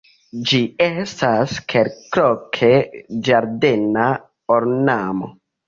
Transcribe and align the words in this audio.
Ĝi 0.51 0.61
estas 0.85 1.53
kelkloke 1.73 2.73
ĝardena 3.29 4.11
ornamo. 4.59 5.35